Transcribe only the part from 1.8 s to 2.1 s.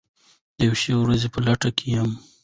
یو.